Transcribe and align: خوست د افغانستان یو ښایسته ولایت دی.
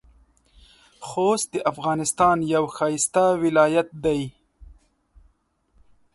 خوست 1.07 1.47
د 1.55 1.57
افغانستان 1.71 2.37
یو 2.53 2.63
ښایسته 2.75 3.23
ولایت 3.43 3.89
دی. 4.05 4.21